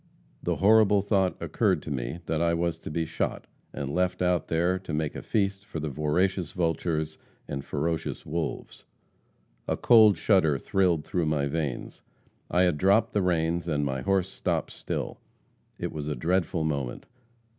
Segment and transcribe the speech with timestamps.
[0.41, 4.47] The horrible thought occurred to me that I was to be shot, and left out
[4.47, 8.85] there to make a feast for voracious vultures and ferocious wolves.
[9.67, 12.01] A cold shudder thrilled through my veins.
[12.49, 15.19] I had dropped the reins, and my horse stopped still.
[15.77, 17.05] It was a dreadful moment.